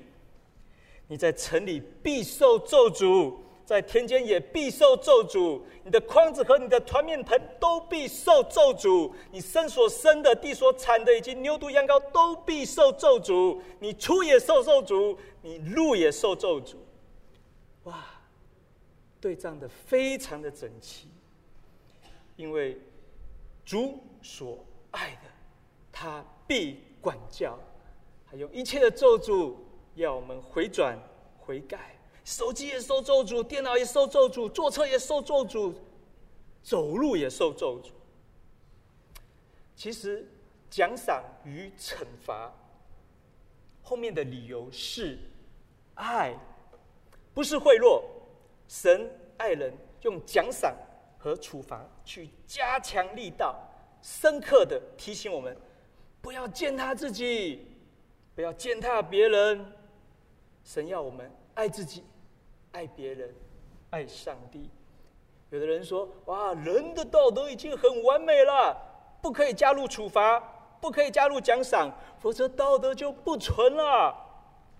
[1.08, 5.62] 你在城里必受咒诅，在田间也必受咒诅。
[5.84, 9.12] 你的筐子和你的团面盆都必受咒诅。
[9.32, 13.60] 你生所生的、地所产的，以及牛犊羊羔都必受咒诅。
[13.80, 16.76] 你出也受咒诅，你入也受咒诅。
[17.86, 18.06] 哇，
[19.20, 21.08] 对仗的非常的整齐，
[22.36, 22.78] 因为
[23.66, 24.64] 主所。
[24.94, 25.30] 爱的，
[25.92, 27.60] 他必管教，
[28.26, 29.56] 还有一切的咒诅，
[29.96, 30.98] 要我们回转
[31.38, 32.00] 悔改。
[32.24, 35.74] 手机也受咒诅，电脑也受咒诅，坐车也受咒诅，
[36.62, 37.90] 走路也受咒诅。
[39.76, 40.26] 其实
[40.70, 42.54] 奖赏与惩罚
[43.82, 45.20] 后面的理由是
[45.96, 46.34] 爱，
[47.34, 48.02] 不是贿赂。
[48.68, 50.74] 神爱人，用奖赏
[51.18, 53.56] 和处罚去加强力道。
[54.04, 55.56] 深刻的提醒我们，
[56.22, 57.66] 不要践踏自己，
[58.36, 59.66] 不要践踏别人。
[60.66, 62.04] 神要我们爱自己，
[62.74, 63.34] 爱别人，
[63.92, 64.70] 爱上帝。
[65.50, 68.76] 有的人说：“哇，人的道德已经很完美了，
[69.22, 70.38] 不可以加入处罚，
[70.82, 71.90] 不可以加入奖赏，
[72.20, 74.14] 否则道德就不纯了。”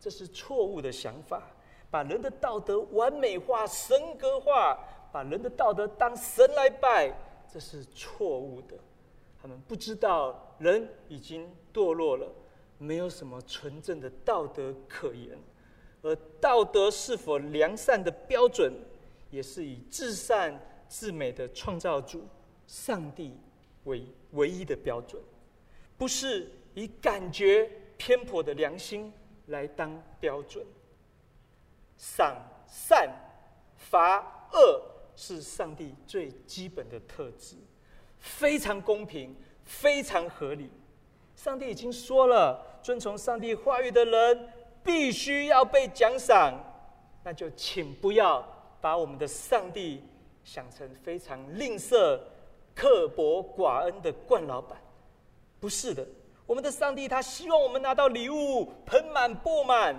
[0.02, 1.44] 这是错误的想法，
[1.90, 4.78] 把人的道德完美化、神格化，
[5.14, 7.14] 把人的道德当神来拜，
[7.48, 8.76] 这是错误的。
[9.44, 12.34] 他们不知道人已经堕落了，
[12.78, 15.38] 没有什么纯正的道德可言，
[16.02, 18.74] 而道德是否良善的标准，
[19.30, 22.26] 也是以至善至美的创造主
[22.68, 23.38] 上帝
[23.84, 25.22] 为唯一的标准，
[25.98, 29.12] 不是以感觉偏颇的良心
[29.48, 30.66] 来当标准。
[31.98, 33.14] 赏善
[33.76, 34.82] 罚恶
[35.18, 37.58] 是上帝最基本的特质。
[38.24, 40.70] 非常公平，非常合理。
[41.36, 44.50] 上帝已经说了，遵从上帝话语的人
[44.82, 46.54] 必须要被奖赏。
[47.22, 48.42] 那就请不要
[48.80, 50.02] 把我们的上帝
[50.46, 52.18] 想成非常吝啬、
[52.74, 54.82] 刻薄寡恩的冠老板。
[55.60, 56.08] 不是的，
[56.46, 59.96] 我们的上帝他希望我们拿到礼物，盆满钵满。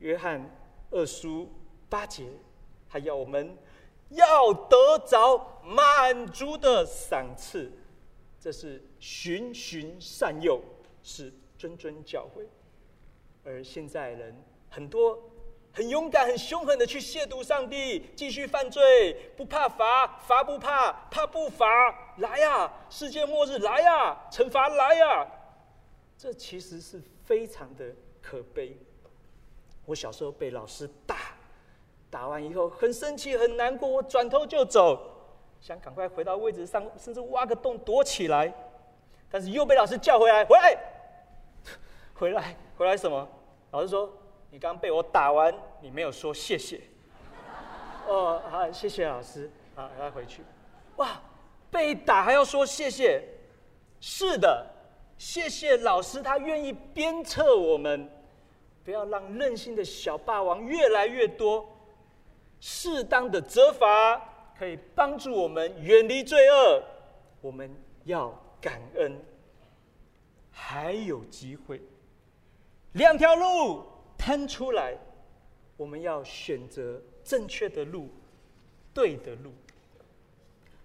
[0.00, 0.44] 约翰
[0.90, 1.48] 二书
[1.88, 2.24] 八节，
[2.88, 3.56] 还要我们。
[4.10, 7.70] 要得着满足的赏赐，
[8.40, 10.62] 这是循循善诱，
[11.02, 12.46] 是谆谆教诲。
[13.44, 14.34] 而现在人
[14.70, 15.18] 很多
[15.72, 21.66] 很勇敢、很凶狠的去亵渎上帝，继续犯罪，不怕罚，罚不怕，怕不罚，
[22.18, 22.72] 来呀！
[22.90, 24.28] 世界末日来呀！
[24.30, 25.26] 惩罚来呀！
[26.16, 28.76] 这其实是非常的可悲。
[29.84, 31.16] 我小时候被老师打，
[32.10, 34.98] 打完以后很生气、很难过，我转头就走，
[35.60, 38.52] 想赶快回到位置上，甚至挖个洞躲起来，
[39.30, 40.78] 但是又被老师叫回来，回来，
[42.14, 43.28] 回来，回来什么？
[43.70, 44.10] 老师说。
[44.50, 46.80] 你刚被我打完，你没有说谢谢。
[48.08, 49.50] 哦，好，谢谢老师。
[49.74, 50.42] 好，来回去。
[50.96, 51.20] 哇，
[51.70, 53.22] 被打还要说谢谢？
[54.00, 54.66] 是的，
[55.18, 58.10] 谢谢老师，他愿意鞭策我们，
[58.82, 61.68] 不要让任性的小霸王越来越多。
[62.60, 64.20] 适当的责罚
[64.58, 66.82] 可以帮助我们远离罪恶。
[67.40, 67.70] 我们
[68.04, 68.30] 要
[68.60, 69.16] 感恩，
[70.50, 71.80] 还有机会。
[72.92, 73.84] 两条路。
[74.20, 74.98] 摊出来，
[75.76, 78.08] 我们要选择正确的路，
[78.92, 79.52] 对的路。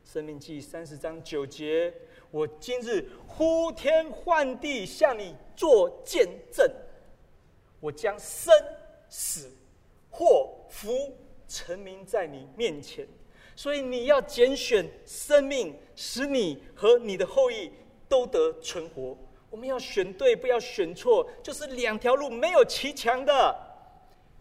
[0.06, 1.92] 生命记三十章九节，
[2.30, 6.72] 我今日呼天唤地向你做见证，
[7.80, 8.54] 我将生
[9.10, 9.52] 死
[10.12, 11.12] 祸福
[11.54, 13.08] 成名在你面前，
[13.56, 17.72] 所以你要拣选生命，使你和你的后裔
[18.10, 19.16] 都得存活。
[19.52, 23.56] 我们要选对，不要选错，就是两条路，没有骑墙的。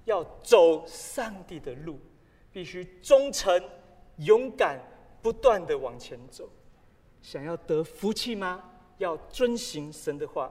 [0.06, 1.98] 要走上帝的路，
[2.50, 3.62] 必须忠诚、
[4.16, 4.80] 勇敢，
[5.20, 6.48] 不断的往前走。
[7.20, 8.64] 想要得福气吗？
[8.96, 10.50] 要遵行神的话。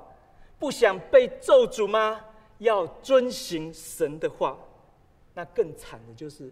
[0.60, 2.24] 不想被咒诅吗？
[2.60, 4.58] 要遵行神的话。
[5.34, 6.52] 那更惨的就是，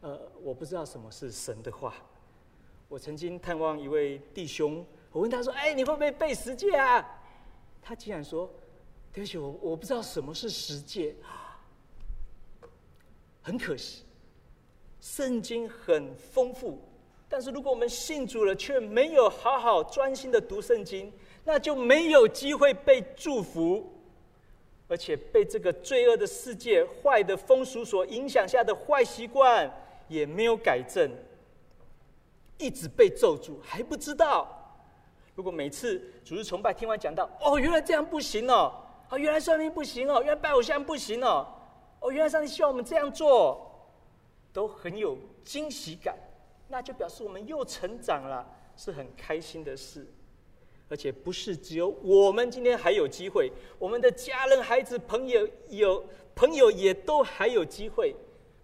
[0.00, 1.94] 呃，我不知道什么是神的话。
[2.88, 7.02] 我曾经探望一位弟兄，我问他说：“哎，你会不会背十诫啊？”
[7.80, 8.48] 他竟然说
[9.12, 11.16] ：“对不起，我我不知道什么是十诫。”
[13.42, 14.04] 很可惜，
[15.00, 16.78] 圣经很丰富，
[17.28, 21.12] 但是如果我们信主了，却没有好好专心的读圣经，
[21.44, 23.92] 那就没有机会被祝福，
[24.92, 29.66] 而且被这个罪恶的世界、坏的风俗所影响下的坏习惯
[30.06, 31.10] 也没有改正，
[32.58, 34.46] 一直被咒诅，还不知道。
[35.34, 38.70] 如果每次主日崇拜听完讲到，哦，原来这样不行哦，
[39.08, 41.46] 哦，原来算命不行哦，原来拜偶像不行哦，
[42.00, 43.88] 哦，原来上帝希望我们这样做，
[44.52, 46.14] 都很有惊喜感，
[46.68, 50.06] 那就表示我们又成长了，是很开心的事。
[50.92, 58.14] 而且不是只有我们今天还有机会，我们的家人、孩子、朋友有朋友也都还有机会，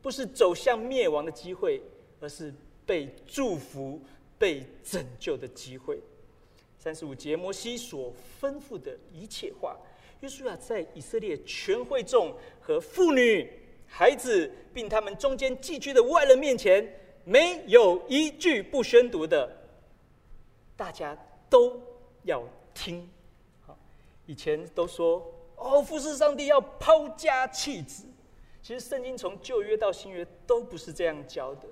[0.02, 1.80] 不是走向灭亡的机会，
[2.20, 2.52] 而是
[2.84, 3.98] 被祝福、
[4.38, 5.98] 被拯救的机会。
[6.78, 9.74] 三十五节，摩西所吩咐的一切话，
[10.20, 13.50] 约书亚在以色列全会众和妇女、
[13.86, 16.86] 孩子，并他们中间寄居的外人面前，
[17.24, 19.50] 没有一句不宣读的，
[20.76, 21.16] 大家
[21.48, 21.80] 都
[22.28, 22.42] 要
[22.74, 23.08] 听。
[23.66, 23.76] 好，
[24.26, 25.26] 以前都说
[25.56, 28.04] 哦，服侍上帝要抛家弃子，
[28.62, 31.66] 其实圣经从旧约到新约都不是这样教的。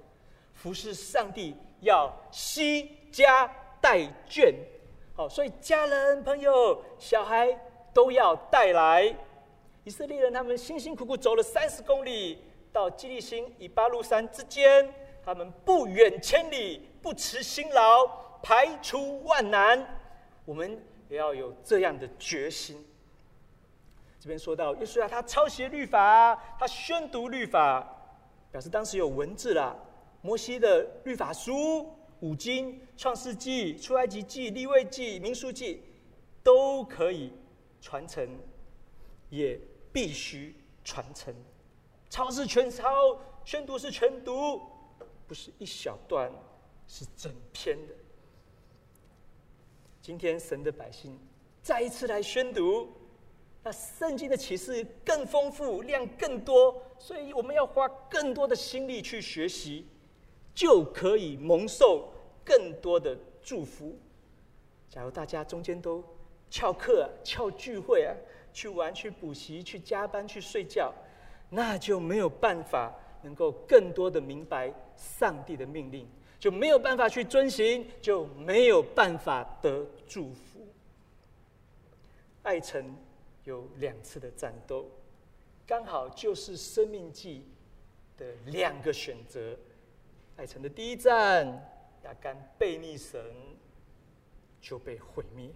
[0.55, 3.47] 服侍上帝要惜家
[3.83, 3.99] 带
[4.29, 4.55] 眷。
[5.15, 7.47] 好，所以家人、朋友、小孩
[7.93, 9.15] 都要带来。
[9.85, 12.43] 以色列人他们辛辛苦苦走了三十公里，
[12.73, 14.91] 到基利心、以巴路山之间，
[15.23, 18.07] 他们不远千里，不辞辛劳，
[18.43, 19.87] 排除万难。
[20.47, 22.83] 我们也要有这样的决心。
[24.19, 27.87] 这边说到，约书亚他抄袭律法，他宣读律法，
[28.51, 29.77] 表示当时有文字了，
[30.23, 31.93] 摩西的律法书。
[32.21, 35.83] 五经、创世纪、出埃及记、立位记、民数记，
[36.43, 37.31] 都可以
[37.83, 38.27] 传承，
[39.29, 39.61] 也
[39.93, 41.35] 必须传承。
[42.09, 44.63] 抄是全抄，宣读是全读，
[45.29, 46.33] 不是一小段，
[46.89, 47.93] 是整篇的。
[50.07, 51.19] 今天神的百姓
[51.61, 52.89] 再一次来宣读，
[53.65, 59.85] 那圣经的启示更丰富，量更多，所以我们要花更多的心力去学习。
[60.55, 62.09] 就可以蒙受
[62.45, 63.99] 更多的祝福。
[64.89, 66.05] 假如大家中间都
[66.49, 68.15] 翘课啊、翘聚会啊、
[68.53, 70.95] 去玩、去补习、去加班、去睡觉，
[71.51, 80.67] 那就没有办法能够更多的明白上帝的命令，就没有办法去遵行，就没有办法得祝福。
[82.43, 82.97] 爱城
[83.45, 84.89] 有两次的战斗，
[85.67, 87.45] 刚好就是生命记
[88.17, 89.57] 的两个选择。
[90.37, 91.47] 爱城的第一战，
[92.05, 93.21] 亚干悖逆神，
[94.61, 95.51] 就被毁灭；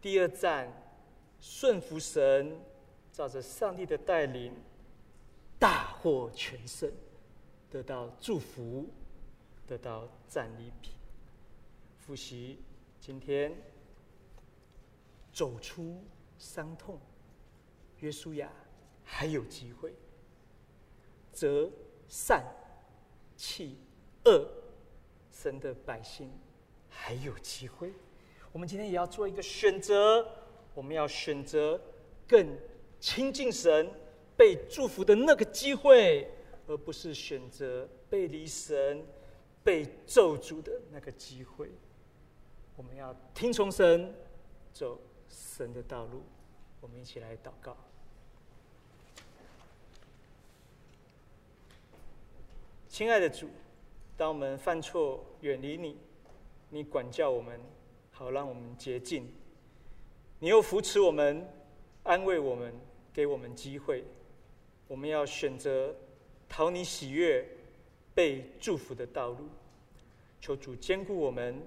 [0.00, 0.72] 第二战，
[1.40, 2.58] 顺服神，
[3.12, 4.52] 照着上帝的带领，
[5.58, 6.90] 大获全胜，
[7.70, 8.88] 得到祝福，
[9.66, 10.94] 得到战利品。
[11.98, 12.58] 复习
[13.04, 13.52] 今天
[15.32, 16.00] 走出
[16.38, 17.00] 伤痛，
[17.98, 18.48] 约书亚
[19.02, 19.92] 还有机会，
[21.32, 21.68] 择
[22.06, 22.44] 善
[23.36, 23.76] 弃
[24.24, 24.48] 恶，
[25.32, 26.30] 神的百姓
[26.88, 27.92] 还有机会。
[28.52, 30.24] 我们今天也要做一个选择，
[30.72, 31.80] 我们要选择
[32.28, 32.56] 更
[33.00, 33.90] 亲近神、
[34.36, 36.30] 被祝福的那个机会，
[36.68, 39.04] 而不是选择背离神、
[39.64, 41.68] 被咒诅的那个机会。
[42.74, 44.14] 我们要听从神，
[44.72, 44.98] 走
[45.28, 46.22] 神的道路。
[46.80, 47.76] 我们一起来祷告。
[52.88, 53.48] 亲爱的主，
[54.16, 55.96] 当我们犯错、远离你，
[56.70, 57.60] 你管教我们，
[58.10, 59.24] 好让我们洁净；
[60.40, 61.46] 你又扶持我们，
[62.02, 62.74] 安慰我们，
[63.12, 64.02] 给我们机会。
[64.88, 65.94] 我们要选择
[66.48, 67.46] 讨你喜悦、
[68.14, 69.48] 被祝福的道路。
[70.40, 71.62] 求主坚固我们。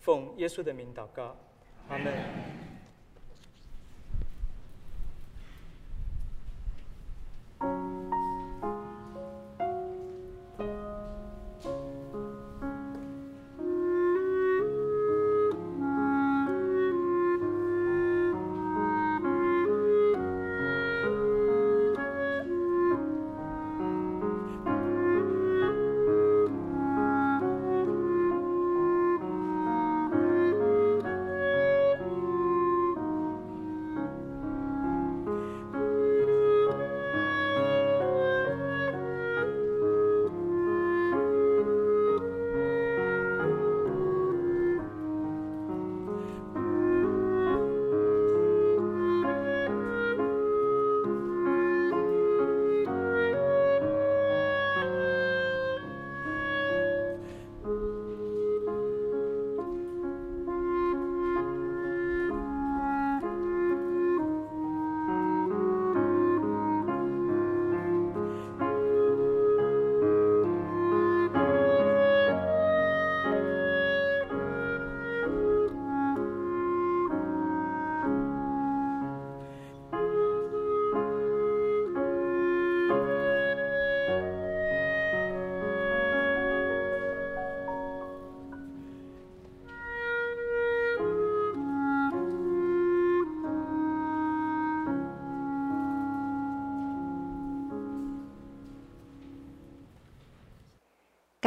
[0.00, 1.36] 奉耶稣的名祷告，
[1.90, 2.69] 阿门。